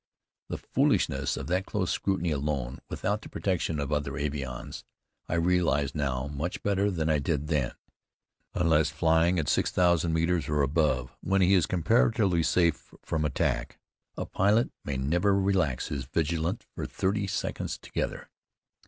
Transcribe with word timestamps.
The 0.49 0.57
foolishness 0.57 1.37
of 1.37 1.45
that 1.45 1.67
close 1.67 1.91
scrutiny 1.91 2.31
alone, 2.31 2.79
without 2.89 3.21
the 3.21 3.29
protection 3.29 3.79
of 3.79 3.91
other 3.91 4.13
avions, 4.17 4.83
I 5.29 5.35
realize 5.35 5.93
now 5.93 6.25
much 6.25 6.63
better 6.63 6.89
than 6.89 7.07
I 7.07 7.19
did 7.19 7.49
then. 7.49 7.73
Unless 8.55 8.89
flying 8.89 9.37
at 9.37 9.47
six 9.47 9.69
thousand 9.69 10.13
metres 10.13 10.49
or 10.49 10.63
above, 10.63 11.15
when 11.21 11.43
he 11.43 11.53
is 11.53 11.67
comparatively 11.67 12.41
safe 12.41 12.91
from 13.03 13.23
attack, 13.23 13.77
a 14.17 14.25
pilot 14.25 14.71
may 14.83 14.97
never 14.97 15.39
relax 15.39 15.89
his 15.89 16.05
vigilance 16.05 16.63
for 16.73 16.87
thirty 16.87 17.27
seconds 17.27 17.77
together. 17.77 18.31